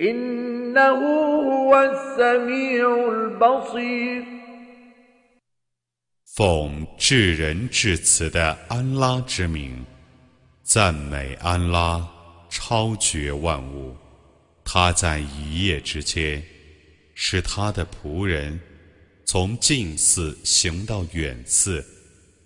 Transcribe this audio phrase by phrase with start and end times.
[0.00, 4.24] إنه هو السميع البصير
[6.34, 9.84] 奉至仁至慈的安拉之名，
[10.62, 12.08] 赞美安拉，
[12.48, 13.94] 超绝万物。
[14.64, 16.42] 他在一夜之间，
[17.14, 18.58] 使他的仆人
[19.26, 21.84] 从近寺行到远寺。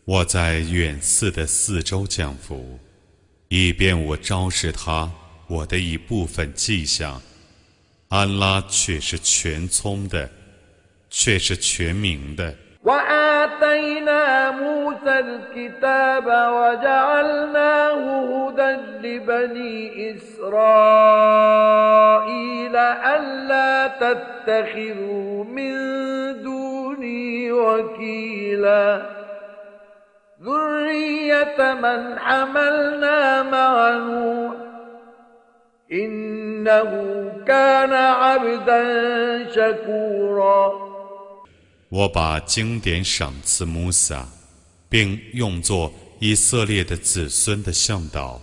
[0.04, 2.78] 我在远寺的四周降服，
[3.48, 5.08] 以便我昭示他
[5.46, 7.22] 我的一部分迹象。
[8.10, 10.28] 安拉却是全聪的，
[11.10, 12.54] 却是全明的。
[12.86, 18.70] وآتينا موسى الكتاب وجعلناه هدى
[19.02, 19.74] لبني
[20.14, 21.56] إسرائيل
[22.76, 25.72] ألا تتخذوا من
[26.42, 29.02] دوني وكيلا
[30.42, 34.54] ذرية من حملنا مع نوح
[41.89, 44.25] 我把经典赏赐穆萨，
[44.87, 48.41] 并用作以色列的子孙的向导。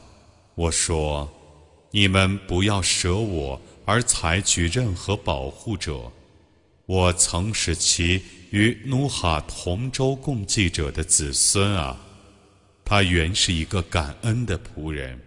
[0.56, 1.26] 我说：
[1.90, 6.02] 你们不要舍我而采取任何保护者。
[6.84, 11.98] 我曾使其与努哈同舟共济者的子孙啊，
[12.84, 15.18] 他原是一个感恩的仆人。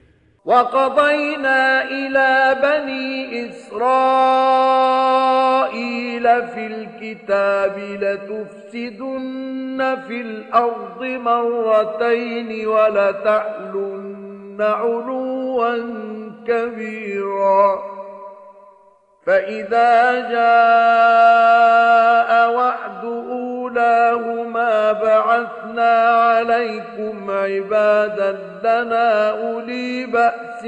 [0.45, 3.81] وقضينا إلى بني إسرائيل
[6.47, 9.21] في الكتاب لتفسدن
[10.07, 15.77] في الأرض مرتين ولتعلن علوا
[16.47, 17.91] كبيرا.
[19.25, 21.71] فإذا جاء
[22.51, 23.05] وعد
[23.70, 28.32] أولاهما بعثنا عليكم عبادا
[28.64, 30.62] لنا أولي بأس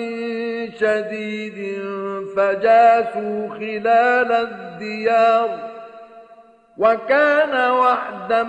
[0.81, 1.59] شديد
[2.37, 5.49] فجاسوا خلال الديار
[6.79, 8.43] وكان وعدا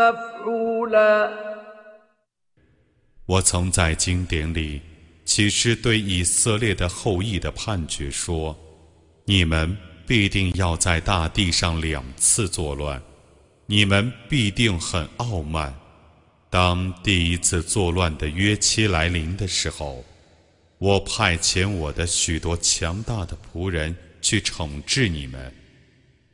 [0.00, 1.30] مفعولا
[3.26, 4.82] 我曾在经典里
[5.24, 8.54] 启示对以色列的后裔的判决说。
[9.24, 13.00] 你们必定要在大地上两次作乱，
[13.69, 15.77] 你们必定很傲慢。
[16.49, 20.05] 当第一次作乱的约期来临的时候，
[20.77, 25.53] 我派遣我的许多强大的仆人去惩治你们，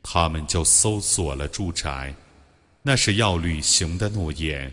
[0.00, 2.14] 他们就搜索了住宅，
[2.82, 4.72] 那是要履行的诺言。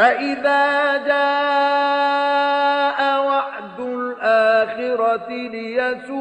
[0.00, 6.20] فإذا جاء وعد الآخرة ليسوءوا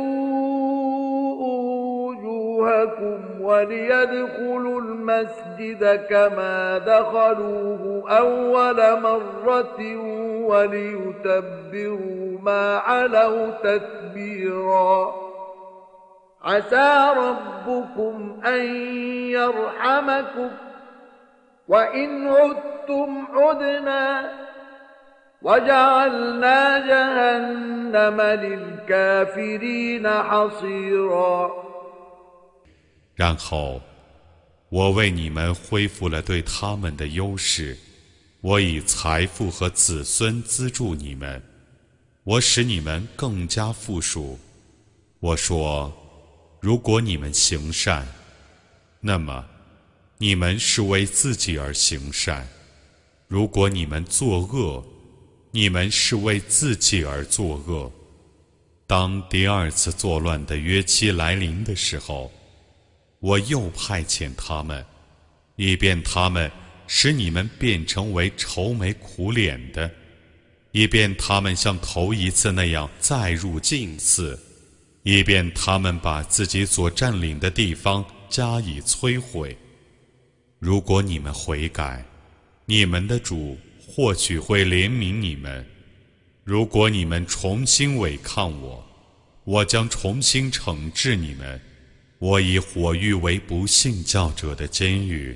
[2.08, 9.96] وجوهكم وليدخلوا المسجد كما دخلوه أول مرة
[10.46, 15.16] وليتبروا ما علوا تتبيرا.
[16.44, 18.66] عسى ربكم أن
[19.32, 20.50] يرحمكم.
[21.68, 22.79] وإن عدتم
[23.35, 24.31] عدنا
[25.43, 31.51] وجعلنا جهنم للكافرين حصيراً
[33.17, 33.81] 然后，
[34.71, 37.77] 我为你们恢复了对他们的优势。
[38.41, 41.43] 我以财富和子孙资助你们，
[42.25, 44.39] 我使你们更加富庶。
[45.21, 45.93] 我说，
[46.61, 48.07] 如果你们行善，
[49.01, 49.47] 那么
[50.19, 52.43] 你们是为自己而行善；
[53.30, 54.84] 如果你们作恶，
[55.52, 57.92] 你们是为自己而作恶。
[58.88, 62.32] 当第二次作乱的约期来临的时候，
[63.20, 64.84] 我又派遣他们，
[65.58, 66.52] 以便他们
[66.88, 69.92] 使你们变成为愁眉苦脸的，
[70.72, 74.40] 以便他们像头一次那样再入近寺，
[75.04, 79.56] 以便他们把自己所占领的地方加以摧毁。
[80.58, 82.04] 如果你们悔改，
[82.70, 85.66] 你们的主或许会怜悯你们。
[86.44, 88.86] 如果你们重新违抗我，
[89.44, 91.60] 我将重新惩治你们。
[92.20, 95.36] 我以火狱为不信教者的监狱。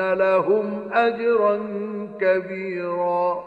[0.00, 1.56] أن لهم أجرا
[2.20, 3.44] كبيرا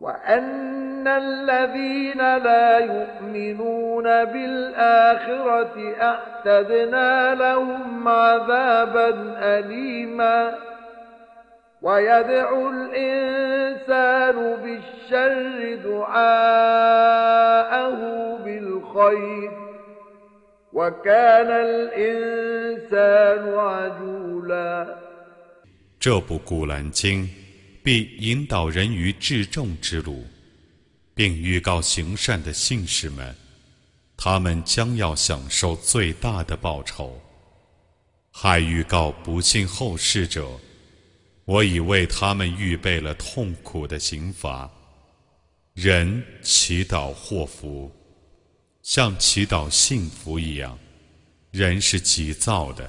[0.00, 9.08] وأن الذين لا يؤمنون بالآخرة أعتدنا لهم عذابا
[9.38, 10.54] أليما
[11.82, 17.16] ويدعو الإنسان بالشر دعاءه
[18.44, 19.50] بالخير
[20.72, 23.08] وكان الإنسان
[23.58, 25.05] عجولا
[26.06, 27.26] 这部《古兰经》
[27.82, 30.24] 必引导人于至正之路，
[31.16, 33.34] 并预告行善的信士们，
[34.16, 37.20] 他们将要享受最大的报酬。
[38.30, 40.48] 还预告不信后世者，
[41.44, 44.70] 我已为他们预备了痛苦的刑罚。
[45.74, 47.90] 人祈祷祸福，
[48.80, 50.78] 像祈祷幸福一样，
[51.50, 52.88] 人是急躁的。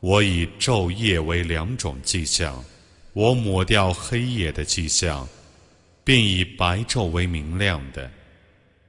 [0.00, 2.62] 我以昼夜为两种迹象，
[3.14, 5.26] 我抹掉黑夜的迹象，
[6.04, 8.10] 并以白昼为明亮的，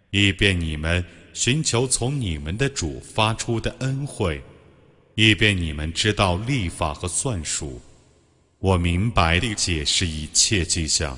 [0.10, 1.02] 以便你们
[1.32, 4.42] 寻求从你们的主发出的恩惠，
[5.16, 7.82] 以便你们知道历法和算术。
[8.60, 11.18] 我明白地解释一切迹象。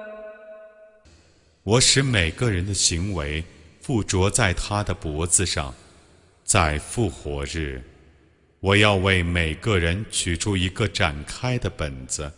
[1.63, 3.43] 我使每个人的行为
[3.81, 5.73] 附着在他的脖子上，
[6.43, 7.83] 在复活日，
[8.59, 12.31] 我要为每个人取出一个展开的本子，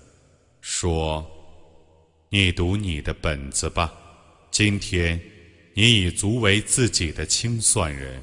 [0.59, 1.25] 说
[2.29, 3.93] ：“你读你的本子吧。
[4.51, 5.17] 今天，
[5.73, 8.21] 你已足为自己的清算人。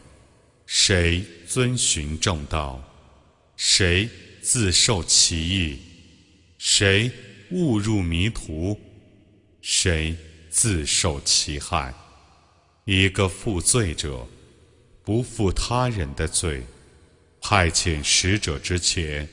[0.67, 2.79] 谁遵循正道，
[3.57, 4.07] 谁
[4.43, 5.79] 自受其意，
[6.59, 7.11] 谁
[7.53, 8.79] 误入迷途，
[9.63, 10.15] 谁。”
[10.51, 11.95] 自受其害，
[12.85, 14.27] 一个负罪者
[15.05, 16.63] 不负他人的罪。
[17.41, 19.27] 派遣使者之前，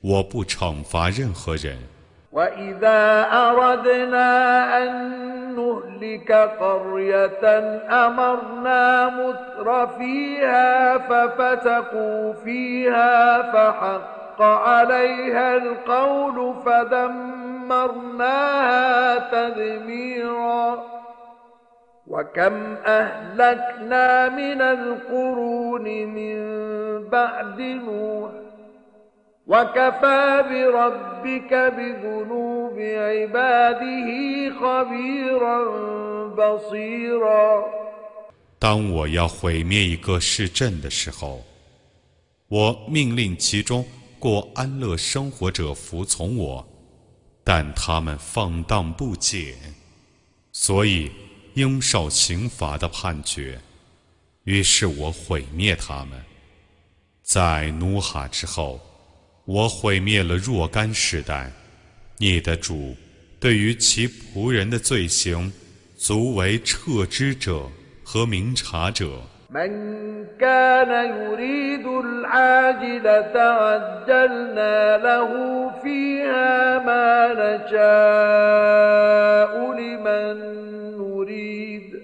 [0.00, 1.78] 我不惩罚任何人。
[17.63, 20.83] دمرناها تدميرا
[22.07, 25.83] وكم أهلكنا من القرون
[26.17, 26.37] من
[27.09, 28.31] بعد نوح
[29.47, 34.09] وكفى بربك بذنوب عباده
[34.59, 35.57] خبيرا
[36.37, 37.63] بصيرا
[38.59, 41.41] 当我要毁灭一个市镇的时候，
[42.47, 43.83] 我命令其中
[44.18, 46.66] 过安乐生活者服从我。
[47.44, 49.56] 但他们放荡不检，
[50.52, 51.10] 所以
[51.54, 53.58] 应受刑罚的判决。
[54.44, 56.22] 于是我毁灭他们。
[57.22, 58.78] 在努哈之后，
[59.46, 61.50] 我毁灭了若干世代。
[62.18, 62.94] 你的主
[63.40, 65.50] 对于其仆人的罪行，
[65.96, 67.70] 足为撤之者
[68.04, 69.22] 和明察者。
[69.50, 69.70] من
[70.40, 75.30] كان يريد العاجلة عجلنا له
[75.82, 77.92] فيها ما نشاء
[79.72, 80.36] لمن
[80.98, 82.02] نريد.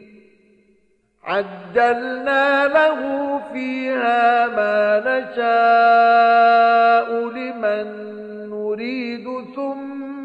[1.24, 3.00] عجلنا له
[3.52, 5.48] فيها ما نشاء
[7.28, 7.86] لمن
[8.50, 10.13] نريد ثم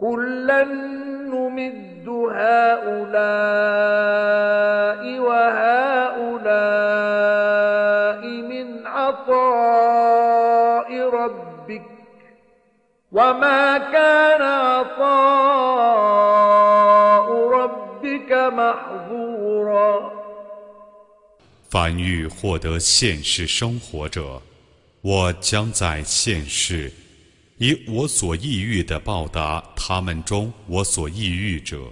[0.00, 3.42] كلا نمد هؤلاء
[5.26, 6.82] وهؤلاء
[8.50, 10.08] من عطاء
[11.10, 11.82] ربك
[13.12, 15.66] وما كان عطاء
[17.48, 20.10] ربك محظورا
[21.70, 24.40] 凡欲获得现世生活者，
[25.00, 26.92] 我将在现世
[27.59, 31.91] 以我所抑郁的报答他们中我所抑郁者，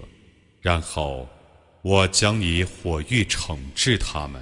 [0.61, 1.27] 然后
[1.81, 4.41] 我将以火狱惩治他们，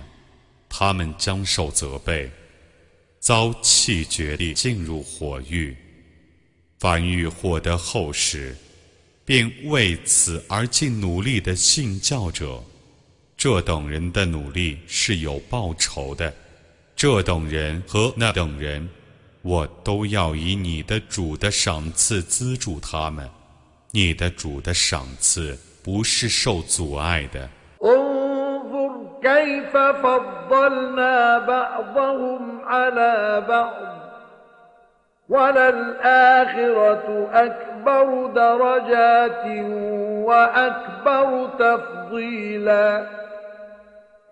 [0.69, 2.29] 他们将受责备，
[3.19, 5.75] 遭弃绝地进入火狱。
[6.77, 8.55] 凡欲获得后世，
[9.25, 12.63] 并为此而尽努力的信教者。
[13.35, 16.31] 这等人的努力是有报酬的，
[16.95, 18.87] 这等人和那等人，
[19.45, 23.29] 我都要以你的主的赏赐资助他们。
[23.91, 27.47] 你的主的赏赐不是受阻碍的。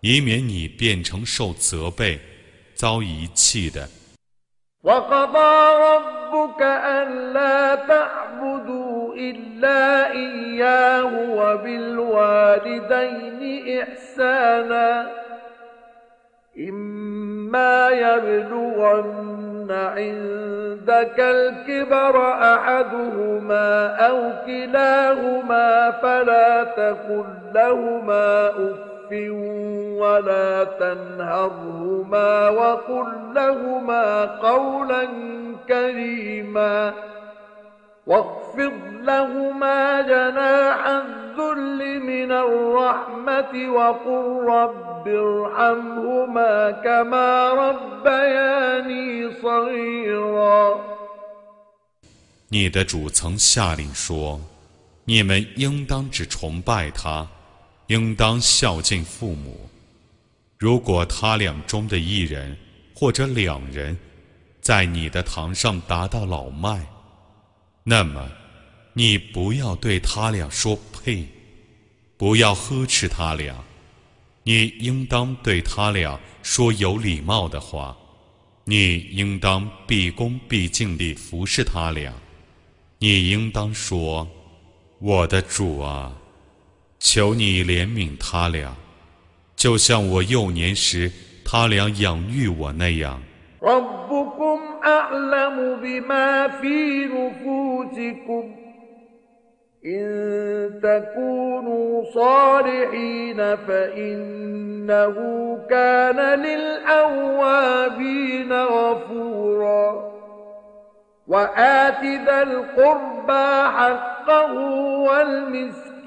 [0.00, 2.20] 以免你变成受责备、
[2.74, 3.88] 遭遗弃的。
[4.84, 5.54] وقضى
[5.88, 12.82] ربك ألا تعبدوا إلا إياه وبالوالدين
[13.82, 15.10] إحسانا
[16.58, 28.87] إما يبلغن عندك الكبر أحدهما أو كلاهما فلا تقل لهما أف
[30.00, 35.08] ولا تنهرهما وقل لهما قولا
[35.68, 36.94] كريما
[38.06, 50.80] واخفض لهما جناح الذل من الرحمة وقل رب ارحمهما كما ربياني صغيرا
[52.50, 54.38] 你的主曾下令说：“
[55.06, 57.26] 你们应当只崇拜他。”
[57.89, 59.69] 应当孝敬父母。
[60.57, 62.55] 如果他俩中的一人
[62.93, 63.97] 或者两人，
[64.61, 66.85] 在你的堂上达到老迈，
[67.83, 68.29] 那么，
[68.93, 71.25] 你不要对他俩说呸，
[72.15, 73.55] 不要呵斥他俩，
[74.43, 77.97] 你应当对他俩说有礼貌的话，
[78.65, 82.13] 你应当毕恭毕敬地服侍他俩，
[82.99, 84.29] 你应当说
[84.99, 86.15] ：“我的主啊。”
[86.98, 88.74] 求你怜悯他俩，
[89.56, 91.10] 就像我幼年时
[91.44, 93.20] 他俩养育我那样。
[93.62, 98.54] ربكم أعلم بما في نفوسكم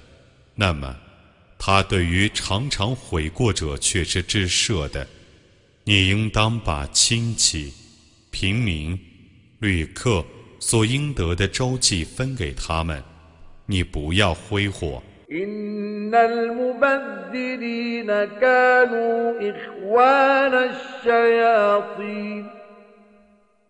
[0.57, 0.97] 那么
[1.57, 5.07] 他对于常常悔过者却是至赦的。
[5.85, 7.73] 你应当把亲戚、
[8.31, 8.99] 平民、
[9.61, 10.25] 旅客
[10.59, 13.03] 所应得的周济分给他们，
[13.67, 15.03] 你不要挥霍。
[15.33, 22.47] إن المبذرين كانوا إخوان الشياطين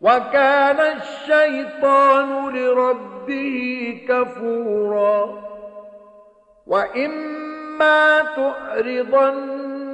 [0.01, 5.43] وكان الشيطان لربه كفورا
[6.67, 9.66] وإما تعرضن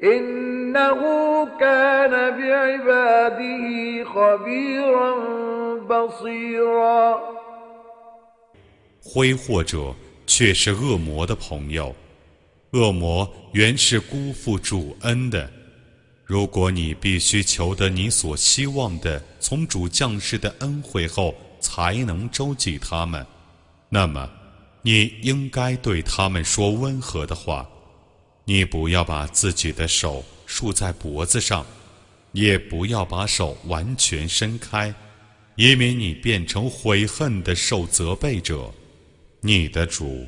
[0.04, 1.00] إنه
[1.60, 3.66] كان بعباده
[4.04, 5.10] خبيرا
[5.90, 7.20] بصيرا
[9.04, 9.96] 挥霍者
[10.28, 11.96] 却是恶魔的朋友，
[12.74, 15.50] 恶魔原是辜负主恩的。
[16.27, 23.25] 如果你必须求得你所希望的从主降世的恩惠后才能周济他们，
[23.89, 24.29] 那么
[24.83, 27.67] 你应该对他们说温和的话。
[28.45, 31.65] 你不要把自己的手竖在脖子上，
[32.33, 34.93] 也不要把手完全伸开，
[35.55, 38.73] 以免你变成悔恨的受责备者。
[39.41, 40.27] 你的主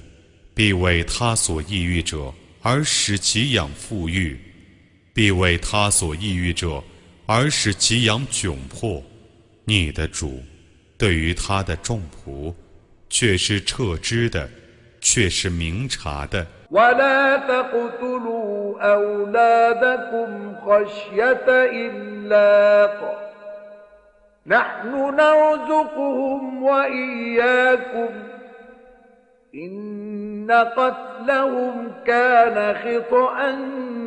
[0.54, 4.40] 必为他所抑郁者而使其养富裕，
[5.17, 6.83] 必为他所抑郁者
[7.25, 9.01] 而使其养窘迫。
[9.65, 10.41] 你的主
[10.97, 12.53] 对于他的众仆
[13.09, 14.49] 却是撤之的，
[14.99, 16.45] 却是明察的。
[16.71, 21.47] ولا تقتلوا أولادكم خشية
[21.87, 22.99] إملاق
[24.45, 28.09] نحن نرزقهم وإياكم
[29.55, 34.06] إن قتلهم كان خطأ كبيرا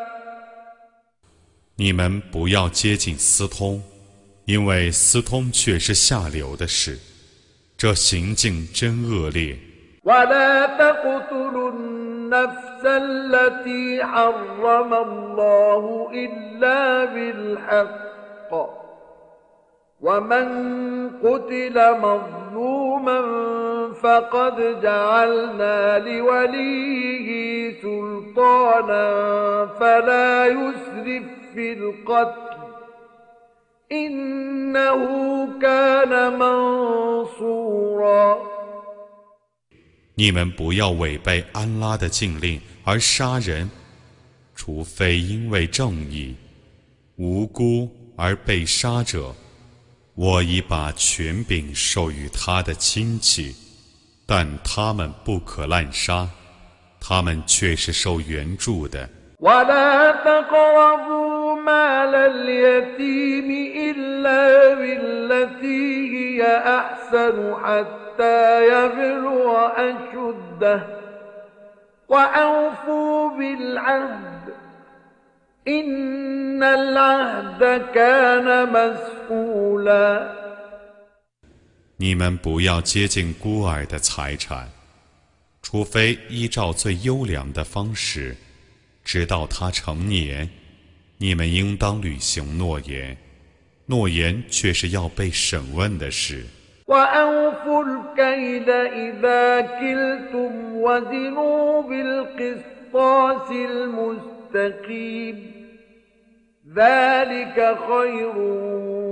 [1.80, 3.82] 你们不要接近私通，
[4.46, 6.98] 因为私通却是下流的事，
[7.76, 9.58] 这行径真恶劣。
[10.04, 18.52] ولا تقتلوا النفس التي حرم الله إلا بالحق
[20.00, 20.46] ومن
[21.18, 23.20] قتل مظلوما
[24.02, 27.28] فقد جعلنا لوليه
[27.82, 29.06] سلطانا
[29.80, 32.56] فلا يسرف في القتل
[33.92, 38.38] إنه كان منصورا
[40.14, 43.70] 你们不要违背安拉的禁令而杀人，
[44.54, 46.34] 除非因为正义，
[47.16, 49.34] 无辜而被杀者，
[50.14, 53.54] 我已把权柄授予他的亲戚，
[54.26, 56.26] 但他们不可滥杀，
[56.98, 59.06] 他们却是受援助的。
[67.66, 70.80] حتى يبلغ أشده
[72.08, 74.54] وأوفوا بالعهد
[75.68, 77.62] إن العهد
[77.92, 80.32] كان مسؤولا
[81.98, 84.68] 你们不要接近孤儿的财产，
[85.62, 88.36] 除非依照最优良的方式，
[89.02, 90.48] 直到他成年。
[91.20, 93.16] 你们应当履行诺言，
[93.86, 96.44] 诺言却是要被审问的事。
[96.86, 105.36] وأوفوا الكيل إذا كلتم وزنوا بالقسطاس المستقيم
[106.76, 108.36] ذلك خير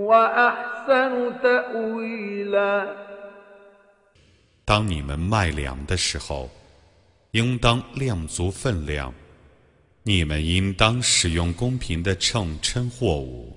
[0.07, 2.87] وأحسن تأويلا
[4.65, 6.49] 当你们卖粮的时候，
[7.33, 9.13] 应当量足分量，
[10.04, 13.54] 你们应当使用公平的秤称货物，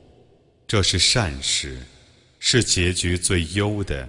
[0.67, 1.79] 这是善事，
[2.39, 4.07] 是结局最优的。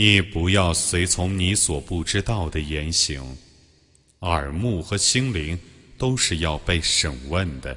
[0.00, 3.20] 你不要随从你所不知道的言行
[4.20, 5.58] 耳目和心灵
[5.98, 7.76] 都是要被审问的。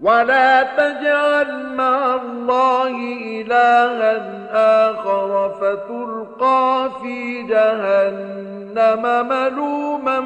[0.00, 2.94] ولا تجعل مع الله
[3.40, 4.14] إلها
[4.90, 10.20] آخر فتلقى في جهنم ملوما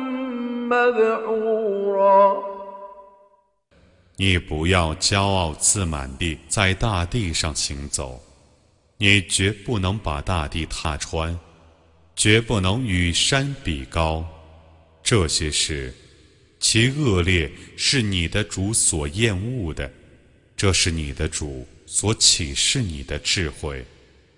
[0.72, 2.42] مدحورا
[4.18, 8.20] 你不要骄傲自满地在大地上行走，
[8.98, 11.36] 你绝不能把大地踏穿，
[12.14, 14.22] 绝不能与山比高。
[15.02, 15.92] 这些事，
[16.59, 19.91] 其恶劣是你的主所厌恶的，
[20.55, 23.85] 这是你的主所启示你的智慧。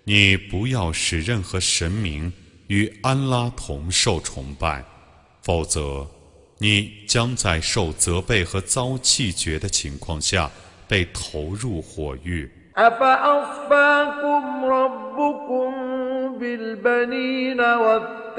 [0.03, 2.32] 你不要使任何神明
[2.67, 4.84] 与安拉同受崇拜，
[5.43, 6.08] 否则。
[6.62, 10.51] 你将在受责备和遭弃绝的情况下
[10.89, 12.51] 被投入火狱。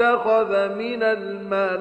[0.00, 1.76] واتخذ من الملائكة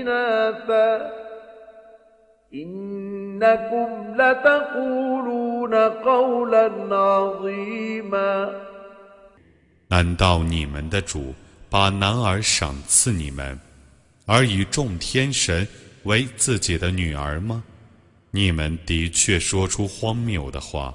[0.00, 1.12] إناثا
[2.54, 8.50] إنكم لتقولون قولا عظيما
[9.88, 11.34] 难道你们的主
[11.68, 13.60] 把男儿赏赐你们，
[14.26, 15.68] 而以众天神
[16.04, 17.62] 为自己的女儿吗？
[18.30, 20.94] 你们的确说出荒谬的话。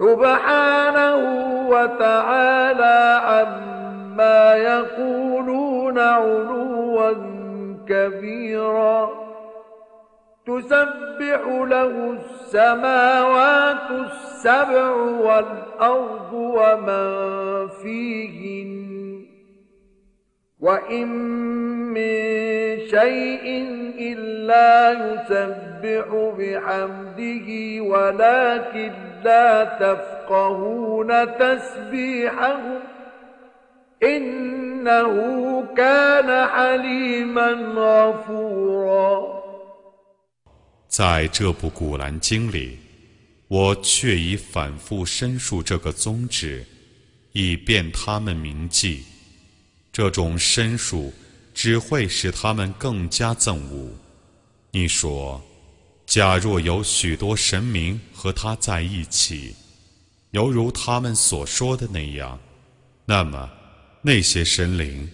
[0.00, 1.20] سبحانه
[1.68, 7.12] وتعالى عما يقولون علوا
[7.88, 9.10] كبيرا.
[10.46, 14.90] تسبح له السماوات السبع
[15.26, 18.70] والأرض ومن فيهن
[20.59, 21.07] وإن
[21.95, 22.11] من
[22.87, 23.45] شيء
[23.99, 27.47] إلا يسبح بحمده
[27.83, 28.91] ولكن
[29.23, 32.81] لا تفقهون تسبيحهم
[34.03, 35.13] إنه
[35.75, 39.35] كان حليما غفورا
[40.87, 42.79] 在这部《古兰经》里，
[43.49, 46.63] 我却已反复申述这个宗旨，
[47.33, 49.03] 以便他们铭记。
[49.92, 51.12] 这种申述
[51.52, 53.90] 只会使他们更加憎恶。
[54.70, 55.42] 你说，
[56.06, 59.54] 假若有许多神明和他在一起，
[60.30, 62.38] 犹如他们所说的那样，
[63.04, 63.50] 那么
[64.00, 65.10] 那些神灵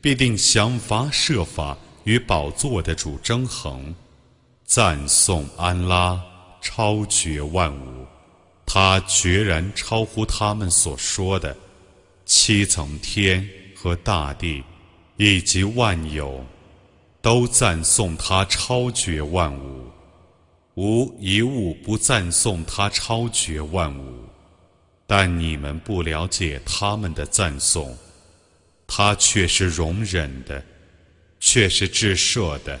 [0.00, 3.94] 必定想法设法与宝座的主争衡。
[4.64, 6.20] 赞颂安拉，
[6.60, 8.04] 超绝万物，
[8.66, 11.56] 他决然超乎他们所说的
[12.24, 13.48] 七层天
[13.86, 14.64] 和大地，
[15.16, 16.44] 以及万有，
[17.22, 19.88] 都赞颂他超绝万物，
[20.74, 24.24] 无一物不赞颂他超绝万物。
[25.06, 27.96] 但你们不了解他们的赞颂，
[28.88, 30.60] 他却是容忍的，
[31.38, 32.80] 却是至赦的。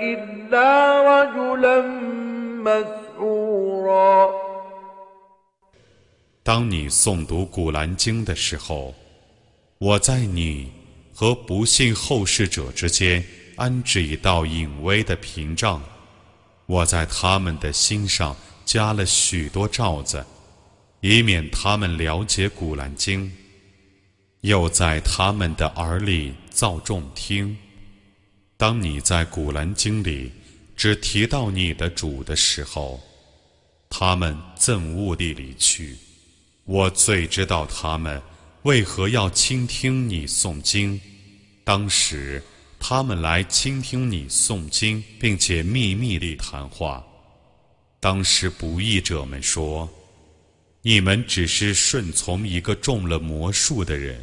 [0.00, 1.76] إلا رجلا
[2.64, 4.30] مسحورا
[6.42, 8.94] 当你诵读《古兰经》的时候，
[9.78, 10.70] 我在你
[11.14, 13.24] 和不信后世者之间
[13.56, 15.82] 安置一道隐微的屏障，
[16.66, 20.24] 我在他们的心上加了许多罩子，
[21.00, 23.32] 以免他们了解古兰经，
[24.42, 27.56] 又在他们的耳里造众听。
[28.59, 30.29] 当你在古兰经里
[30.75, 32.99] 只提到你的主的时候，
[33.89, 35.95] 他们憎恶地离去。
[36.65, 38.21] 我最知道他们
[38.63, 40.99] 为何要倾听你诵经。
[41.63, 42.43] 当时，
[42.81, 47.01] 他们来倾听你诵经，并且秘密地谈话。
[48.01, 49.89] 当时，不义者们说
[50.83, 54.21] ：“你们只是顺从一个中了魔术的人。”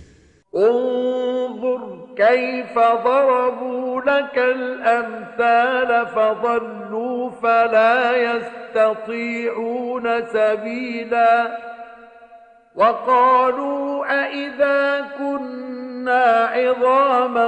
[12.75, 17.47] وقالوا أإذا كنا عظاما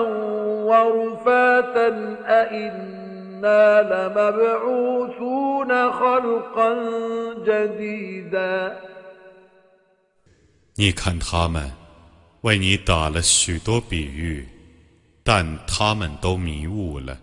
[0.70, 1.88] ورفاتا
[2.26, 6.76] أإنا لمبعوثون خلقا
[7.46, 8.76] جديدا
[10.76, 11.72] 你看他们
[12.42, 14.48] 为你打了许多比喻，
[15.28, 17.18] 但他们都迷雾了，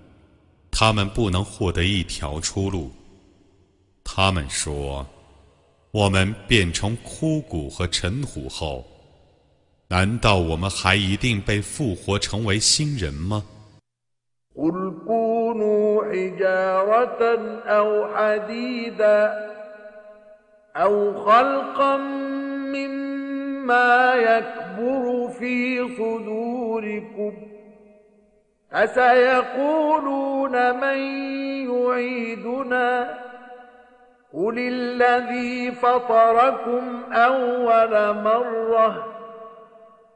[0.70, 2.90] 他们不能获得一条出路。
[4.04, 5.06] 他们说。
[5.92, 8.84] 我们变成枯骨和尘土后，
[9.88, 13.42] 难道我们还一定被复活成为新人吗？
[14.54, 17.22] قل كونوا حجارة
[17.66, 19.34] أو حديدا
[20.76, 21.96] أو خلقا
[22.70, 27.32] مما يكبر في صدوركم
[28.75, 30.97] فسيقولون من
[31.71, 33.17] يعيدنا
[34.33, 39.07] قل الذي فطركم أول مرة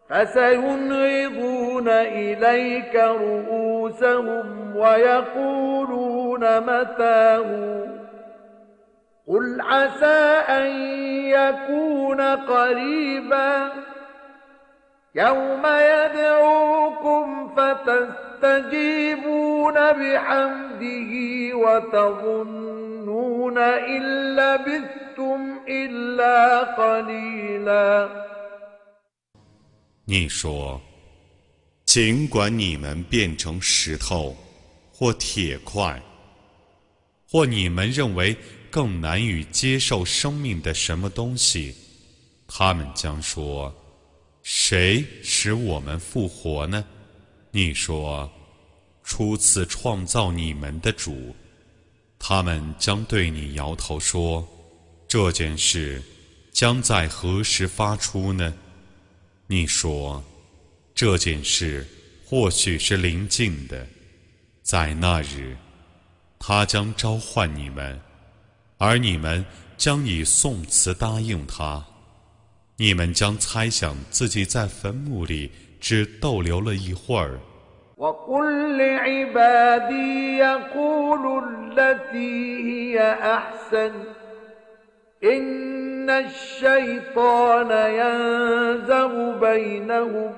[0.10, 7.80] فسينغضون إليك رؤوسهم ويقولون متاه
[9.28, 10.67] قل عسى أن
[11.26, 13.72] يكون قريبا
[15.14, 18.95] يوم يدعوكم فتستجيبون
[19.75, 21.12] بحمده
[21.55, 22.75] وتظنون
[30.07, 30.81] 你说，
[31.87, 34.37] 尽管你们变成石头
[34.93, 36.03] 或铁块，
[37.31, 38.37] 或你们认为
[38.71, 41.75] 更难以接受生命的什么东西，
[42.49, 43.78] 他们将说：“
[44.43, 46.84] 谁使我们复活呢？”
[47.52, 48.32] 你说
[49.04, 51.36] ：“初次创造你们的主。”
[52.19, 54.47] 他们将对你摇头说
[55.08, 56.02] ：“这件事
[56.52, 58.54] 将在何时发出呢？”
[59.47, 60.23] 你说
[60.93, 61.88] ：“这件事
[62.25, 63.88] 或许是临近的，
[64.62, 65.58] 在那日，
[66.38, 67.99] 他将召唤你们，
[68.78, 69.43] 而你们
[69.78, 71.84] 将以宋词答应他。
[72.79, 77.38] 你们将猜想自己在坟墓里只逗留了一会儿。”
[77.97, 83.93] وقل لعبادي يقولوا التي هي أحسن
[85.25, 90.33] إن الشيطان ينزغ بينهم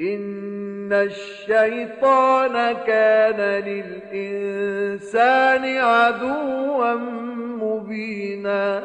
[0.00, 3.40] إن الشيطان كان
[4.20, 6.94] للإنسان عدوا
[7.62, 8.84] مبينا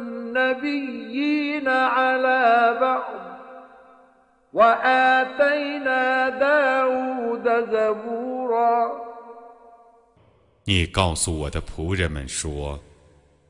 [0.30, 3.14] النبيين على بعض
[4.52, 9.06] وآتينا داود زبورا
[10.64, 12.80] 你告诉我的仆人们说，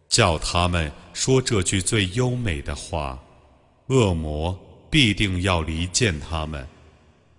[0.08, 3.18] 叫他们说这句最优美的话，
[3.86, 4.58] 恶魔
[4.90, 6.66] 必定要离间他们。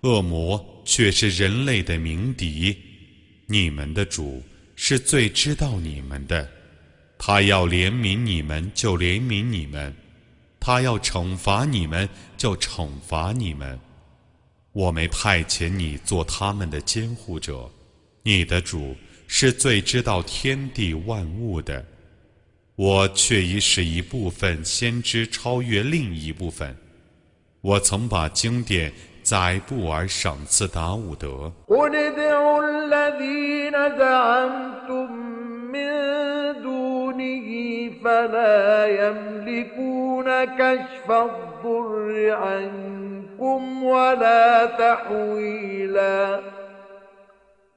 [0.02, 2.76] 恶魔却是人类的鸣笛，
[3.46, 4.42] 你们的主
[4.74, 6.48] 是最知道你们的，
[7.25, 9.95] 他要怜悯你们就怜悯你们，
[10.59, 13.79] 他要惩罚你们就惩罚你们。
[14.73, 17.71] 我没派遣你做他们的监护者，
[18.23, 18.93] 你的主。
[19.25, 21.85] 是最知道天地万物的，
[22.75, 26.75] 我却已使一部分先知超越另一部分。
[27.61, 28.91] 我曾把经典
[29.23, 31.49] 载布而赏赐达伍德。
[35.73, 35.89] من
[36.61, 37.49] دونه
[38.03, 46.39] فلا يملكون كشف الضر عنكم ولا تحويلاً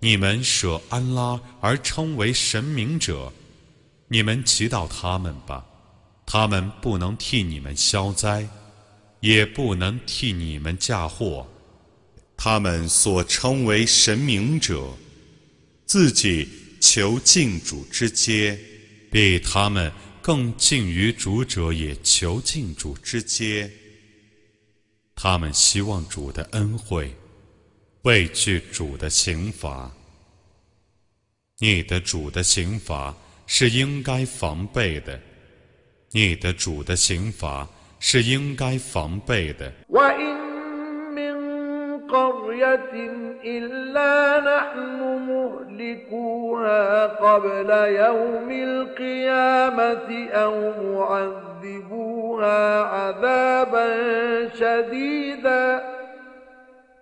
[0.00, 3.32] 你们舍安拉而称为神明者，
[4.06, 5.66] 你们祈祷他们吧，
[6.24, 8.48] 他们不能替你们消灾，
[9.20, 11.46] 也不能替你们嫁祸。
[12.36, 14.96] 他们所称为神明者，
[15.84, 16.48] 自己
[16.80, 18.56] 求敬主之阶，
[19.10, 23.68] 比他们更近于主者也求敬主之阶。
[25.16, 27.12] 他们希望主的恩惠。
[28.02, 29.90] 畏惧主的刑罚，
[31.58, 33.12] 你的主的刑罚
[33.46, 35.18] 是应该防备的，
[36.12, 37.66] 你的主的刑罚
[37.98, 39.72] 是应该防备的。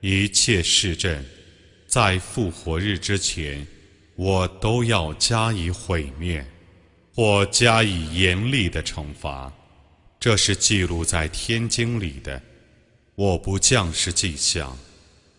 [0.00, 1.24] 一切市镇
[1.88, 3.66] 在复活日之前，
[4.14, 6.46] 我都要加以毁灭，
[7.16, 9.52] 或加以严厉的惩罚。
[10.20, 12.40] 这是记录在天经里的。
[13.16, 14.78] 我不降示迹象，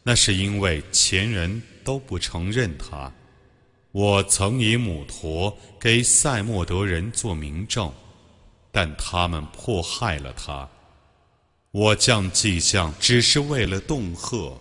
[0.03, 3.09] 那是因为前人都不承认它。
[3.93, 7.91] 我曾以母驼给塞莫德人做明证，
[8.71, 10.67] 但他们迫害了他。
[11.69, 14.57] 我降迹象只是为了恫吓。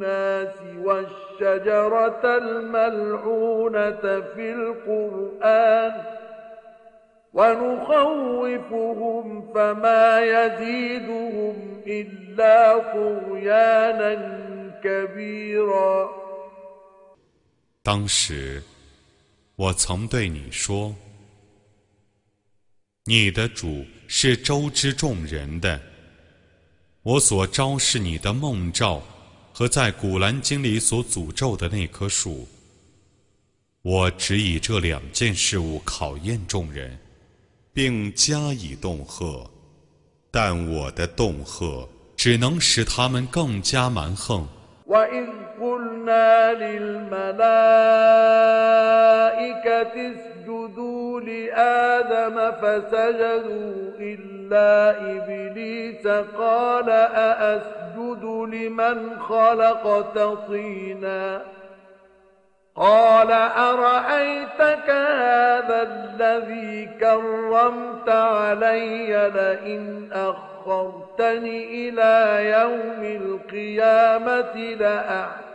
[0.00, 4.04] الناس والشجرة الملعونة
[4.34, 5.94] في القرآن
[7.32, 14.12] ونخوفهم فما يزيدهم إلا طغيانا
[14.84, 16.08] كبيرا
[17.84, 18.62] 当时，
[19.54, 20.98] 我曾对你说：“
[23.04, 25.80] 你的主是周知众人的。
[27.04, 29.00] 我所昭示你的梦兆。”
[29.61, 32.47] 和在古兰经里所诅咒的那棵树，
[33.83, 36.97] 我只以这两件事物考验众人，
[37.71, 39.47] 并加以恫吓，
[40.31, 41.87] 但我的恫吓
[42.17, 44.47] 只能使他们更加蛮横。
[51.19, 56.07] لآدم فسجدوا إلا إبليس
[56.37, 61.41] قال أأسجد لمن خلقت طينا
[62.75, 70.09] قال أرأيتك هذا الذي كرمت علي لئن
[70.60, 72.14] أخرتني إلى
[72.50, 75.46] يوم القيامة لأحسن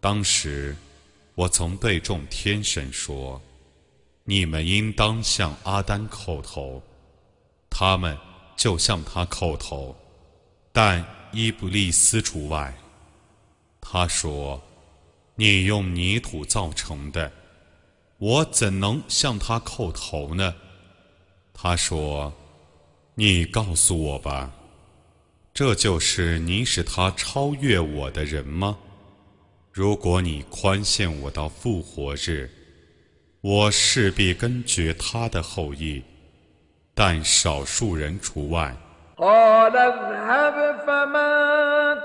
[0.00, 0.74] 当时，
[1.34, 6.82] 我曾对众天神说：“你们应当向阿丹叩头。”
[7.68, 8.16] 他们
[8.56, 9.94] 就向他叩头，
[10.72, 12.72] 但伊布利斯除外。
[13.78, 14.73] 他说：“
[15.35, 17.31] 你用泥土造成的，
[18.17, 20.55] 我怎能向他叩头呢？”
[21.53, 22.33] 他说
[23.15, 24.53] ：“你告诉我吧，
[25.53, 28.77] 这就是你使他超越我的人吗？
[29.71, 32.49] 如果你宽限我到复活日，
[33.41, 36.01] 我势必根绝他的后裔，
[36.93, 38.75] 但少数人除外。”
[39.17, 41.35] قال اذهب فمن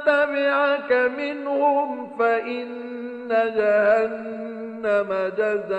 [0.06, 5.70] تبعك منهم فإن جهنم جزاؤكم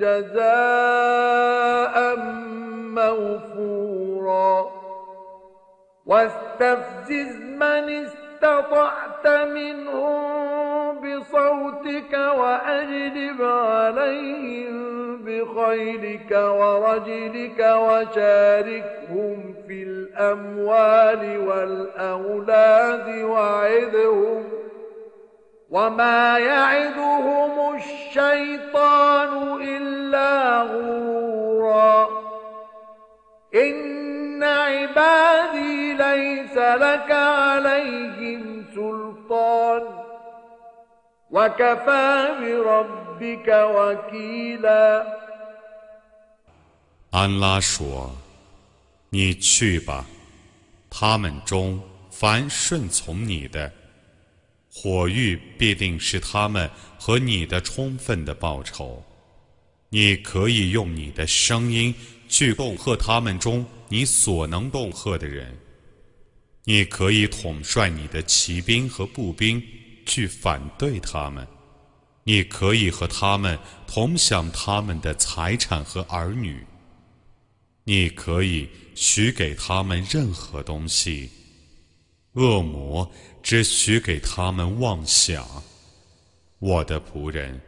[0.00, 1.96] جزاء
[2.94, 4.70] موفورا.
[6.06, 14.78] واستفزز من استفزز استطعت منهم بصوتك وأجلب عليهم
[15.24, 24.44] بخيلك ورجلك وشاركهم في الأموال والأولاد وعدهم
[25.70, 32.08] وما يعدهم الشيطان إلا غرورا
[33.54, 34.07] إن
[34.43, 39.81] عبادي ليس لك عليهم سلطان
[41.31, 45.05] وكفى بربك وكيلا
[47.11, 48.17] 安拉说：“
[49.11, 50.05] 你去吧，
[50.89, 51.79] 他们中
[52.09, 53.71] 凡顺从你的。”
[54.75, 56.67] 火狱必定是他们
[56.97, 59.03] 和你的充分的报酬。
[59.89, 61.93] 你可以用你的声音
[62.27, 65.56] 去恫吓他们中 你所能恫吓的人。
[66.64, 69.62] 你可以统帅你的骑兵和步兵
[70.04, 71.46] 去反对他们。
[72.24, 76.64] 你可以和他们同享他们的财产和儿女。
[77.84, 81.30] 你可以许给他们任何东西。
[82.32, 83.10] 恶魔。
[83.40, 85.46] 只许给他们妄想，
[86.58, 87.58] 我的仆人，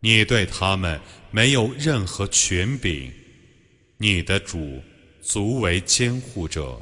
[0.00, 1.00] 你对他们
[1.30, 3.10] 没有任何权柄，
[3.96, 4.82] 你的主
[5.25, 6.77] 足为监护者。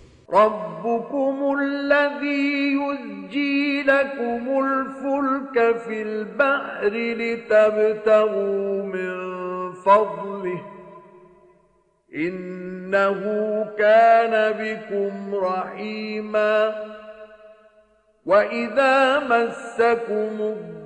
[18.30, 20.83] وإذا مسكم الضر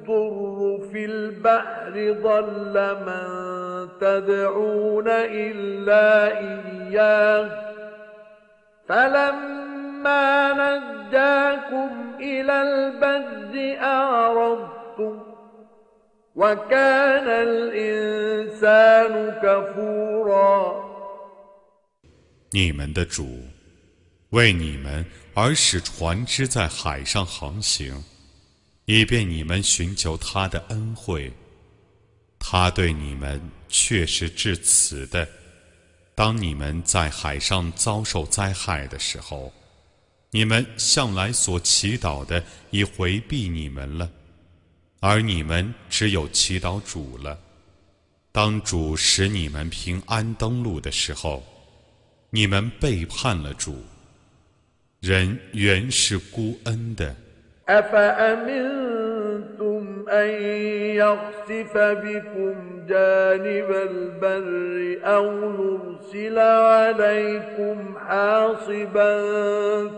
[0.91, 1.93] في البحر
[2.23, 2.75] ضل
[3.05, 3.27] من
[4.01, 7.49] تدعون إلا إياه
[8.87, 11.89] فلما نجاكم
[12.19, 15.19] إلى البر أعرضتم
[16.35, 20.83] وكان الإنسان كفورا
[22.51, 23.25] 你们的主
[24.29, 28.03] 为你们而使船只在海上航行，
[28.87, 31.31] 以便你们寻求他的恩惠。
[32.37, 35.27] 他对你们却是至此的。
[36.13, 39.51] 当你们在海上遭受灾害的时候，
[40.31, 44.09] 你们向来所祈祷的已回避你们了，
[44.99, 47.39] 而你们只有祈祷主了。
[48.31, 51.43] 当主使你们平安登陆的时候，
[52.29, 53.81] 你们背叛了主。
[54.99, 57.15] 人原是孤恩的。
[57.65, 58.76] أفأمنتم
[60.10, 60.28] أن
[60.96, 62.54] يخسف بكم
[62.88, 69.18] جانب البر أو نرسل عليكم حاصبا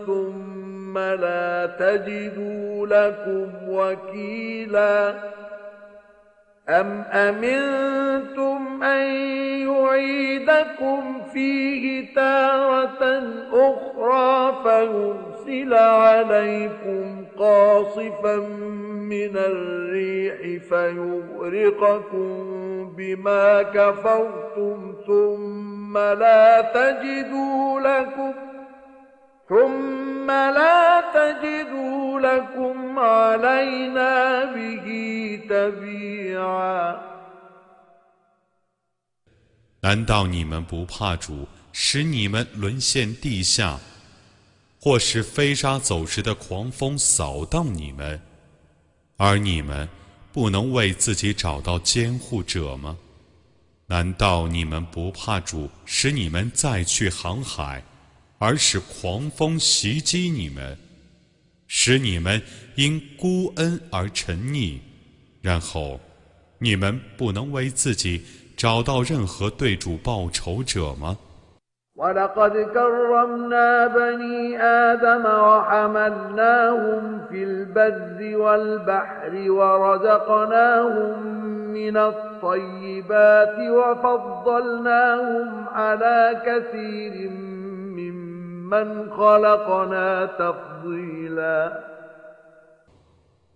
[0.05, 5.13] ثم لا تجدوا لكم وكيلا
[6.71, 9.05] أم أمنتم أن
[9.67, 18.35] يعيدكم فيه تارة أخرى فيرسل عليكم قاصفا
[19.11, 22.33] من الريح فيغرقكم
[22.97, 28.33] بما كفرتم ثم لا تجدوا لكم
[29.49, 34.86] ثم لا تجدوا لكم علينا به
[35.48, 36.96] تبيعا
[39.80, 43.78] 难道你们不怕主使你们沦陷地下，
[44.80, 48.20] 或是飞沙走石的狂风扫荡你们，
[49.16, 49.88] 而你们
[50.32, 52.96] 不能为自己找到监护者吗？
[53.86, 57.84] 难道你们不怕主使你们再去航海，
[58.38, 60.76] 而使狂风袭击你们，
[61.70, 62.42] 使你们
[62.76, 64.78] 因孤恩而沉溺，
[65.42, 66.00] 然后
[66.58, 68.22] 你们不能为自己？
[68.56, 71.16] 找到任何对主报仇者吗？
[71.96, 81.22] ولقد كرمنا بني آدم وحملناهم في البر والبحر ورزقناهم
[81.72, 87.49] من الطيبات وفضلناهم على كثير ممن خلقنا تفضيلا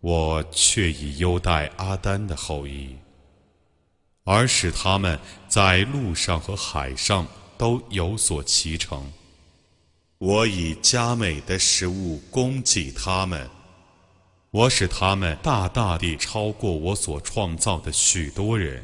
[0.01, 2.97] 我却已优待阿丹的后裔。
[4.25, 7.25] 而使他们在路上和海上
[7.57, 9.13] 都有所骑乘。
[10.17, 13.47] 我以佳美的食物供给他们，
[14.51, 18.83] 我使他们大大地超过我所创造的许多人。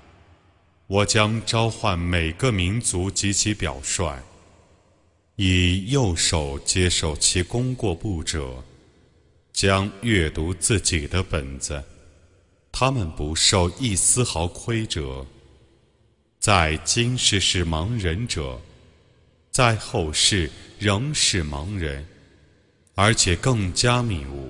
[0.91, 4.13] 我将召唤每个民族及其表率，
[5.37, 8.61] 以右手接受其功过簿者，
[9.53, 11.81] 将阅读自己的本子，
[12.73, 15.25] 他们不受一丝毫亏折。
[16.41, 18.59] 在今世是盲人者，
[19.49, 22.05] 在后世仍是盲人，
[22.95, 24.49] 而且更加迷雾。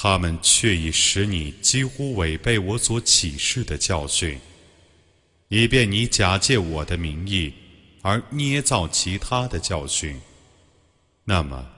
[0.00, 4.38] 他们却已使你几乎违背我所启示的教训，
[5.48, 7.52] 以便你假借我的名义
[8.02, 10.16] 而捏造其他的教训，
[11.24, 11.68] 那么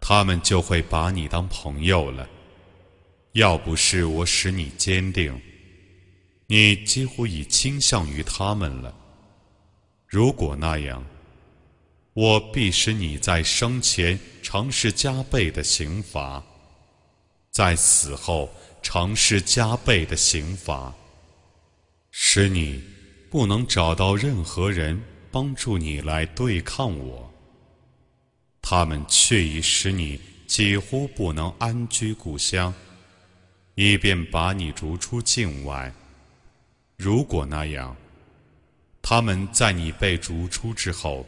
[0.00, 2.26] 他们就会把你当朋友了。
[3.32, 5.38] 要不是我使你坚定，
[6.46, 8.94] 你几乎已倾向于他们了。
[10.06, 11.04] 如果那样，
[12.14, 16.42] 我必使你在生前尝试加倍的刑罚。
[17.52, 18.50] 在死后
[18.82, 20.92] 尝试加倍的刑罚，
[22.10, 22.82] 使你
[23.30, 24.98] 不能找到任何人
[25.30, 27.30] 帮助你来对抗我。
[28.62, 32.72] 他们却已使你几乎不能安居故乡，
[33.74, 35.92] 以便把你逐出境外。
[36.96, 37.94] 如果那样，
[39.02, 41.26] 他们在你被逐出之后，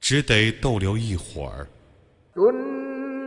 [0.00, 1.68] 只得逗留一会儿。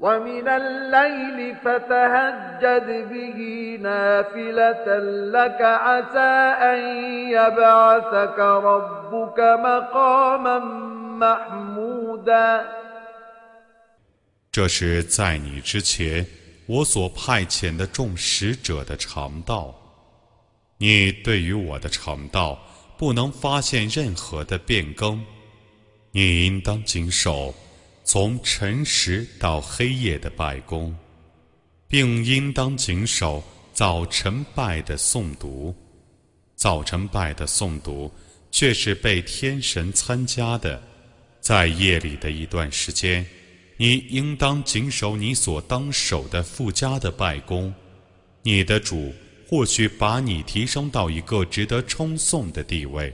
[0.00, 3.38] ومن الليل فتهجد به
[3.80, 4.86] نافلة
[5.30, 6.34] لك عسى
[6.70, 6.78] أن
[7.30, 10.58] يبعثك ربك مقاما
[11.18, 12.64] محمودا
[14.50, 16.26] 这是在你之前
[16.66, 19.74] 我所派遣的众使者的肠道。
[20.78, 22.58] 你对于我的肠道
[22.98, 25.24] 不能发现任何的变更，
[26.10, 27.54] 你应当谨守。
[28.11, 30.97] 从晨时到黑夜的拜功，
[31.87, 35.75] 并应当谨守早晨拜的诵读。
[36.55, 38.11] 早晨拜的诵读
[38.49, 40.81] 却是被天神参加的。
[41.39, 43.23] 在夜里的一段时间，
[43.77, 47.71] 你应当谨守你所当守的附加的拜功。
[48.41, 49.13] 你的主
[49.47, 53.13] 或许把你提升到一个值得称颂的地位。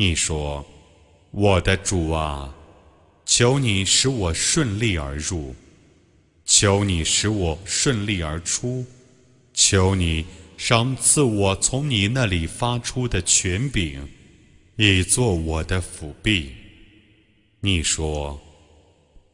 [0.00, 0.64] 你说
[1.30, 2.56] ：“我的主啊，
[3.26, 5.54] 求你使我顺利而入，
[6.46, 8.82] 求你使我顺利而出，
[9.52, 10.24] 求你
[10.56, 14.08] 赏赐我从你那里发出的权柄，
[14.76, 16.50] 以作我的辅币。”
[17.60, 18.40] 你说：“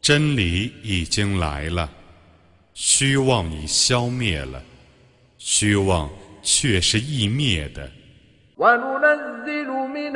[0.03, 1.89] 真理已经来了，
[2.75, 4.61] 虚妄已消灭了，
[5.39, 6.11] 虚妄
[6.43, 7.89] 却是易灭的。”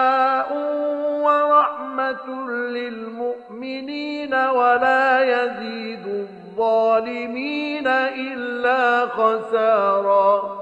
[1.23, 10.59] ورحمة للمؤمنين ولا يزيد الظالمين إلا خسارا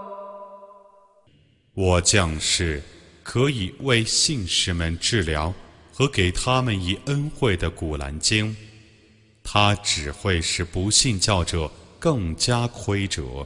[1.74, 2.82] 我将是
[3.24, 5.54] 可以为信士们治疗
[5.94, 8.56] 和给他们以恩惠的古兰经，
[9.44, 11.70] 它只会使不信教者
[12.00, 13.46] 更加亏折。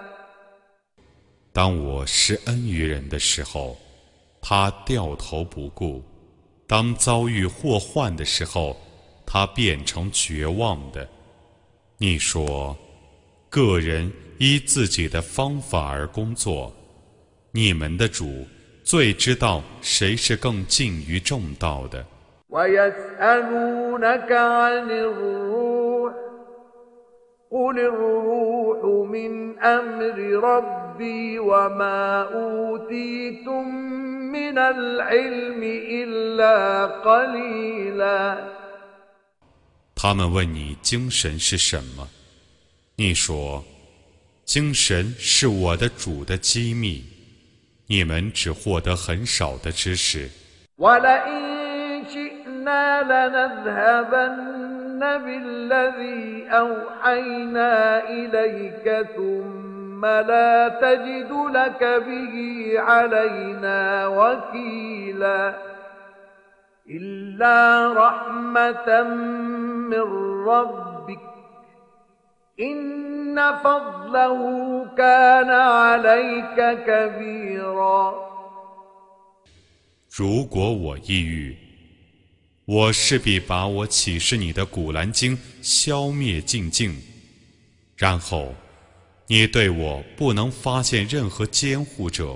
[1.53, 3.77] 当我施恩于人的时候，
[4.41, 6.01] 他掉头不顾；
[6.65, 8.77] 当遭遇祸患的时候，
[9.25, 11.05] 他变成绝望的。
[11.97, 12.77] 你说，
[13.49, 16.73] 个人依自己的方法而工作，
[17.51, 18.47] 你们的主
[18.83, 22.05] 最知道谁是更近于正道的。
[30.90, 33.68] قل الروح من أمر ربي وما أوتيتم
[34.32, 38.38] من العلم إلا قليلا
[39.94, 42.06] 他们问你精神是什么？
[42.96, 43.64] 你说，
[44.44, 47.04] 精神是我的主的机密，
[47.86, 50.28] 你们只获得很少的知识。
[60.00, 62.34] ولئن شئنا لنذهبن بالذي أوحينا إليك ثم لا تجد لك به
[62.80, 65.58] علينا وكيلا
[66.88, 69.02] إلا رحمة
[69.90, 70.06] من
[70.46, 71.20] ربك
[72.60, 78.26] إن فضله كان عليك كبيرا
[80.18, 81.56] 如果我抑郁，
[82.64, 87.02] 我势必把我启示你的古兰经消灭净尽，
[87.96, 88.54] 然后
[89.31, 92.35] 你对我不能发现任何监护者，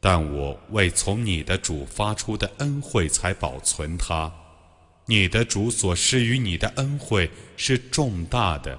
[0.00, 4.30] 但我为从你的主发出的恩惠才保存它。
[5.06, 8.78] 你的主所施于你的恩惠是重大的。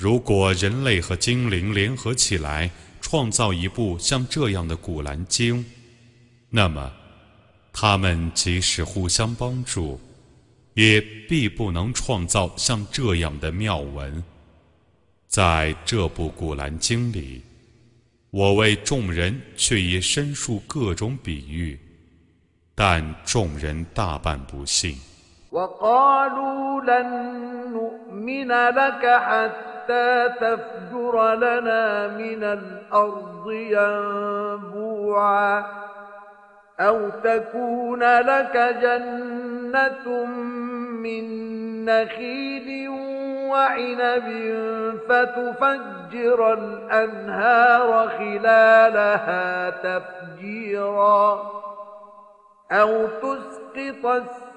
[0.00, 2.70] 如果人类和精灵联合起来
[3.00, 5.64] 创造一部像这样的古兰经，
[6.50, 6.92] 那么
[7.72, 9.98] 他们即使互相帮助，
[10.74, 14.22] 也必不能创造像这样的妙文。
[15.28, 17.42] 在这部古兰经里，
[18.30, 21.78] 我为众人却已申述各种比喻，
[22.74, 24.98] 但众人大半不信。
[25.52, 27.08] وقالوا لن
[27.72, 35.11] نؤمن لك حتى تفجر لنا من الأرض ينبوعا
[36.79, 40.25] أو تكون لك جنة
[41.03, 41.25] من
[41.85, 42.89] نخيل
[43.49, 44.27] وعنب
[45.09, 51.51] فتفجر الأنهار خلالها تفجيرا
[52.71, 54.50] أو تسقط السماء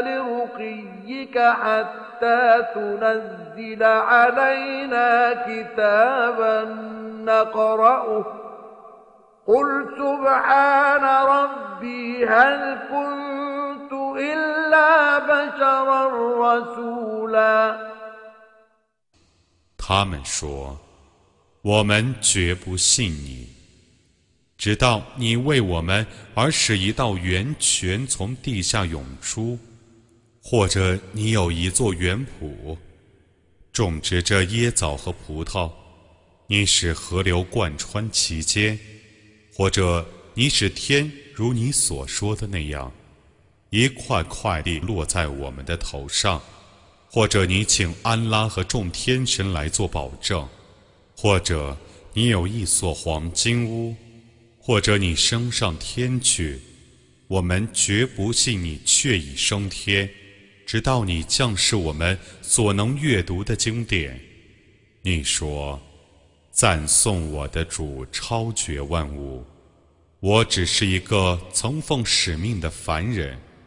[0.00, 6.64] لرقيك حتى تنزل علينا كتابا
[7.24, 8.24] نقرأه
[9.46, 16.02] قل سبحان ربي هل كنت إلا بشرا
[16.42, 17.92] رسولا
[19.78, 20.78] 他们说：“
[21.62, 23.55] 我们绝不信你，
[24.57, 29.57] 直到你为我们而使一道源泉从地下涌出，
[30.41, 32.77] 或者你有一座园圃，
[33.71, 35.71] 种植着椰枣和葡萄，
[36.47, 38.77] 你使河流贯穿其间，
[39.53, 42.91] 或者你使天如你所说的那样，
[43.69, 46.41] 一块块地落在我们的头上。”
[47.09, 50.45] 或者你请安拉和众天神来做保证，
[51.15, 51.75] 或者
[52.13, 53.95] 你有一所黄金屋，
[54.67, 56.59] 或者你升上天去，
[57.29, 60.09] 我们绝不信你却已升天，
[60.65, 64.19] 直到你降示我们所能阅读的经典。
[65.03, 65.81] 你说
[66.51, 69.45] ：“赞颂我的主超绝万物，
[70.19, 73.39] 我只是一个曾奉使命的凡人。”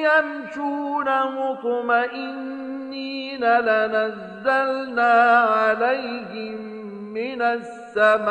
[0.00, 1.04] يمشون
[1.34, 2.78] مطمئنين
[3.44, 6.78] لنزلنا عليهم
[7.14, 8.28] من السماء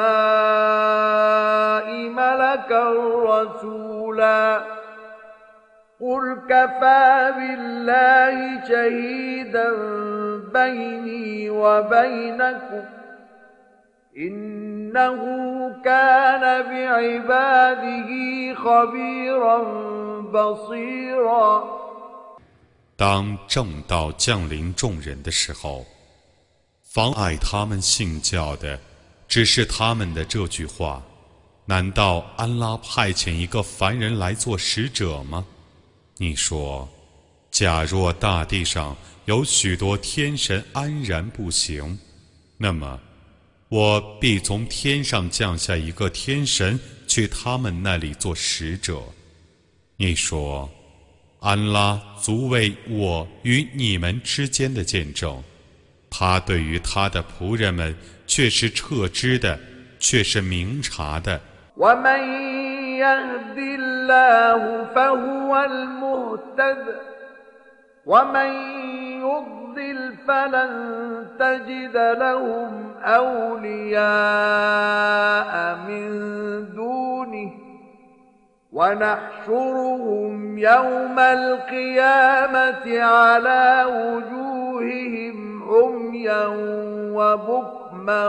[2.10, 2.90] ملكا
[3.26, 4.62] رسولا
[6.02, 9.72] قل كفى بالله شهيدا
[10.54, 12.84] بيني وبينكم
[14.87, 18.11] إنه كان بعباده
[18.55, 19.59] خبيرا
[20.35, 21.83] بصيرا
[22.97, 25.85] 当正道降临众人的时候，
[26.85, 28.79] 妨碍他们信教的，
[29.27, 31.03] 只是他们的这句话。
[31.65, 35.45] 难道安拉派遣一个凡人来做使者吗？
[36.19, 36.89] 你说，
[37.51, 41.99] 假若大地上有许多天神安然不行，
[42.59, 43.01] 那么
[43.70, 49.02] 我必从天上降下一个天神去他们那里做使者。
[49.98, 50.70] 你说，
[51.42, 55.44] 安拉足为我与你们之间的见证。
[56.10, 57.94] 他对于他的仆人们
[58.26, 59.60] 却是彻知的，
[60.00, 61.42] 却是明察的。
[69.22, 70.72] يضلل فلن
[71.40, 73.98] تجد لهم أولياء
[75.88, 76.10] من
[76.76, 77.52] دونه.
[78.74, 86.48] ونحشرهم يوم القيامة على وجوههم عميا
[87.14, 88.28] وبكما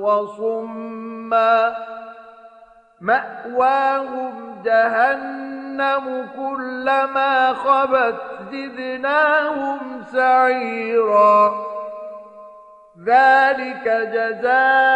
[0.00, 1.76] وصما.
[3.00, 5.57] مأواهم جهنم
[6.36, 8.14] كلما خبت
[8.52, 11.52] زدناهم سعيرا.
[13.06, 14.88] ذلك جزاؤهم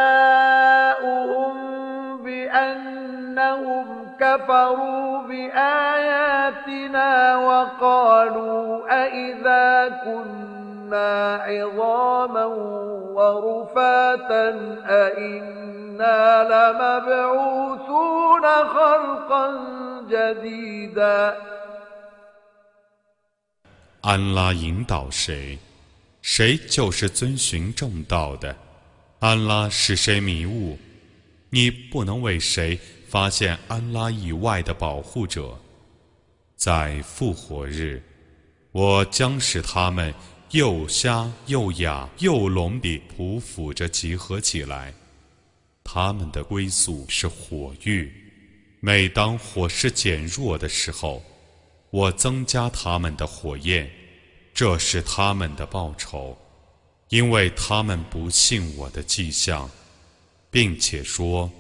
[2.22, 3.86] بأنهم
[4.20, 10.51] كفروا بآياتنا وقالوا أئذا كنا
[10.93, 12.45] عظاما
[13.17, 14.45] ورفاتا
[14.87, 19.45] أئنا لمبعوثون خلقا
[20.09, 21.35] جديدا
[24.01, 25.57] 安拉引导谁，
[26.21, 28.55] 谁就是遵循正道的。
[29.19, 30.77] 安拉使谁迷雾，
[31.49, 32.79] 你不能为谁
[33.09, 35.57] 发现安拉以外的保护者。
[36.55, 38.01] 在复活日，
[38.71, 40.13] 我将使他们
[40.52, 44.92] 又瞎又哑又聋地匍匐着集合起来，
[45.82, 48.12] 他们的归宿是火域。
[48.78, 51.22] 每当火势减弱的时候，
[51.88, 53.90] 我增加他们的火焰。
[54.52, 56.36] 这是他们的报酬，
[57.08, 59.70] 因为他们不信我的迹象，
[60.50, 61.50] 并且说：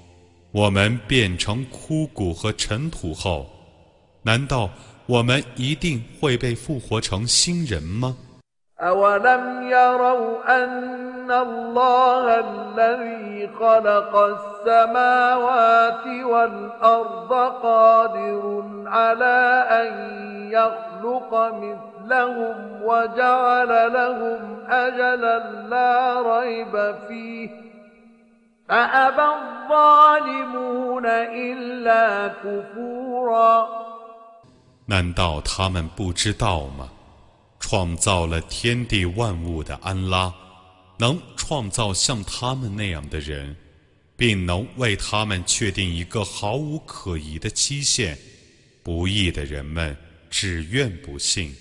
[0.50, 3.50] 我们变成枯骨和尘土后，
[4.22, 4.70] 难道
[5.06, 8.14] 我们一定会被复活成新人吗？
[34.85, 36.89] 难道他们不知道吗？
[37.62, 40.30] 创造了天地万物的安拉，
[40.98, 43.56] 能创造像他们那样的人，
[44.18, 48.18] 并能为他们确定一个毫无可疑的期限。
[48.82, 49.96] 不义的人们。
[50.34, 51.54] 只愿不信。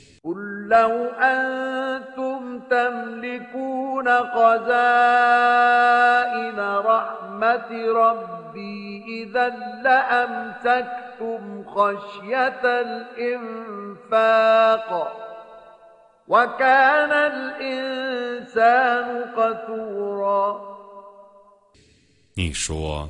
[22.33, 23.09] 你说，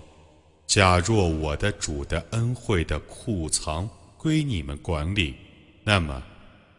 [0.66, 5.36] 假若我的主的恩惠的库藏归你们管理。
[5.84, 6.20] 那么，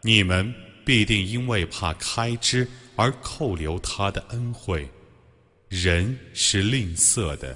[0.01, 2.67] 你们必定因为怕开支
[2.97, 4.85] 而扣留他的恩惠。
[5.69, 7.55] 人是吝啬的。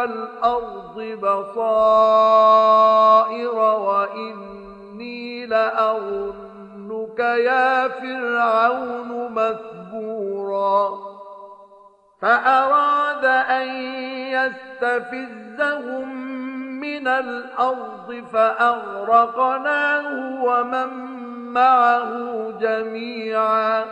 [0.00, 2.54] والأرض بصائر
[3.54, 10.98] وإني لأظنك يا فرعون مثبورا
[12.22, 13.68] فأراد أن
[14.32, 16.08] يستفزهم
[16.80, 20.06] من الأرض فأغرقناه
[20.44, 20.88] ومن
[21.52, 23.84] معه جميعا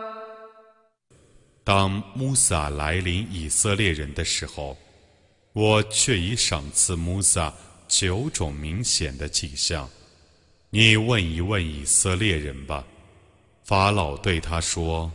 [1.64, 4.76] 当穆萨来临以色列人的时候，
[5.53, 7.53] 我却已赏赐穆萨
[7.87, 9.89] 九种明显的迹象。
[10.69, 12.85] 你问一问以色列人吧。
[13.63, 15.11] 法老对他说：“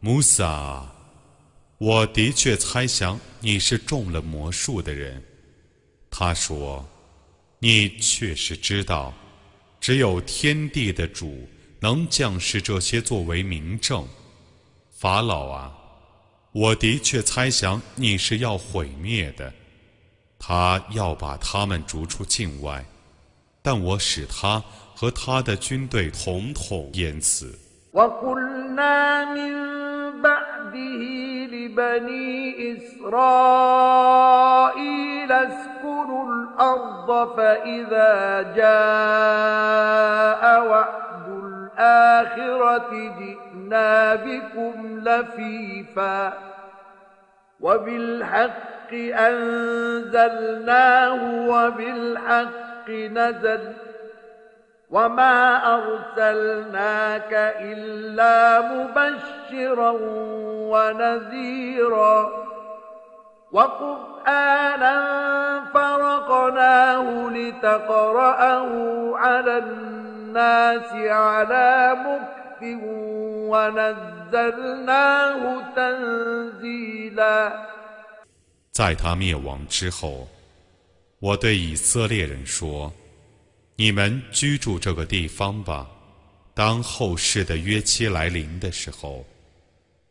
[0.00, 0.90] 穆萨。”
[1.78, 5.22] 我的确猜想你是中了魔术的人。
[6.08, 6.88] 他说
[7.58, 9.12] ：“你确实知道，
[9.80, 11.48] 只有天地的主
[11.80, 14.06] 能降示这些作为明证。”
[14.96, 15.76] 法老啊，
[16.54, 19.52] 我的确猜想你是要毁灭的。
[20.38, 22.84] 他要把他们逐出境外，
[23.60, 24.62] 但我使他
[24.94, 27.58] 和他的军队统统淹死。
[41.78, 46.32] بني إسرائيل اسكنوا الأرض فإذا جاء وعد الآخرة جئنا بكم لفيفا
[47.60, 50.68] وبالحق أنزلناه
[51.48, 53.72] وبالحق نزل
[54.90, 59.90] وما أرسلناك إلا مبشرا
[60.70, 62.30] ونذيرا
[63.52, 64.94] وقرآنا
[65.74, 68.68] فرقناه لتقرأه
[69.16, 70.13] على الناس
[71.11, 72.61] على مكث
[73.51, 75.41] ونزلناه
[75.75, 77.51] تنزيلا
[78.71, 80.27] 在他灭亡之后，
[81.19, 85.89] 我对以色列人说：“你们居住这个地方吧。
[86.53, 89.25] 当后世的约期来临的时候，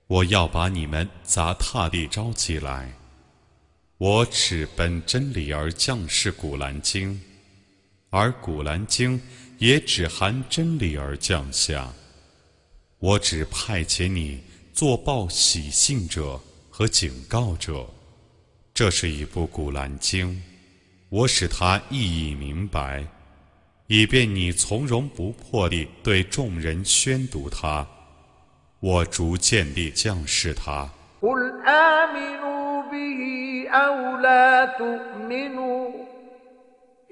[0.06, 2.92] 我要把你们砸踏地招起来。
[3.98, 7.20] 我只奔真理而降世古兰经，
[8.10, 9.20] 而古兰经
[9.57, 11.91] 也只含真理而降下。
[12.99, 14.41] 我只派遣你
[14.73, 16.39] 做报喜信者
[16.69, 17.85] 和警告者。”
[18.73, 20.41] 这是一部古兰经，
[21.09, 23.05] 我使它意义明白，
[23.85, 27.87] 以便你从容不迫地对众人宣读它。
[28.79, 30.89] 我逐渐地降世它。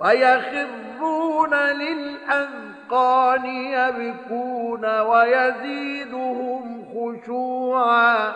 [0.00, 8.34] ويخرون للأذقان يبكون ويزيدهم خشوعا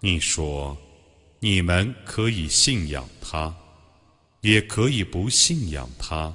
[0.00, 0.76] 你说
[1.40, 3.52] 你们可以信仰他，
[4.40, 6.32] 也可以不信仰他。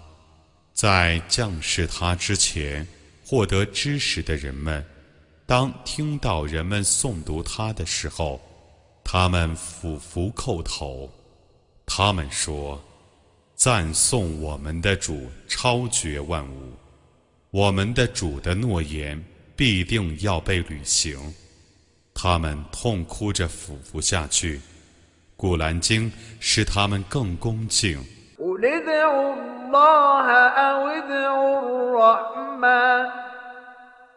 [0.73, 2.85] 在降世他之前，
[3.25, 4.83] 获得知识的人们，
[5.45, 8.41] 当听到人们诵读他的时候，
[9.03, 11.09] 他们俯伏叩头。
[11.85, 12.86] 他们说：“
[13.57, 16.73] 赞颂我们的主超绝万物，
[17.51, 19.23] 我们的主的诺言
[19.55, 21.33] 必定要被履行。”
[22.15, 24.61] 他们痛哭着俯伏下去。
[25.35, 27.99] 古兰经使他们更恭敬。
[28.37, 30.27] قل ادعوا الله
[30.67, 33.05] أو ادعوا الرحمن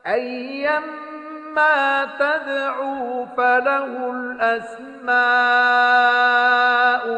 [0.07, 5.17] أيما تدعوا فله الأسماء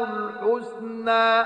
[0.03, 1.45] الحسنى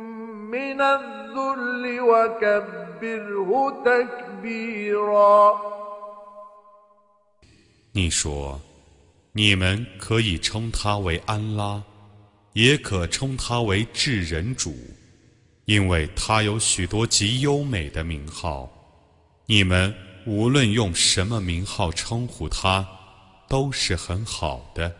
[0.50, 3.50] من الذل وكبره
[3.84, 5.56] تكبيرا
[7.92, 8.60] 你说，
[9.32, 11.82] 你们可以称他为安拉。
[12.52, 14.74] 也可称他为至人主，
[15.66, 18.66] 因为他有许多极优美的名号。
[19.44, 19.94] 你们
[20.26, 22.88] 无论用什么名号称呼他，
[23.46, 24.90] 都是很好的。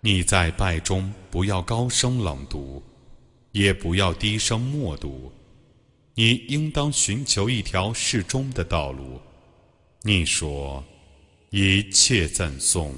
[0.00, 2.82] 你在拜中不要高声朗读，
[3.51, 5.31] 也不要低声默读。
[6.13, 9.19] 你应当寻求一条适中的道路。
[10.01, 10.83] 你说，
[11.51, 12.95] 一切赞颂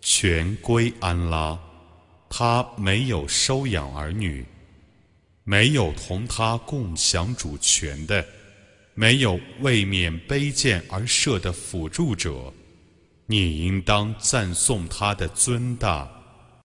[0.00, 1.58] 全归安拉。
[2.28, 4.44] 他没有收养儿女，
[5.44, 8.26] 没有同他共享主权的，
[8.94, 12.52] 没有为免卑贱而设的辅助者。
[13.26, 16.10] 你应当赞颂他的尊大。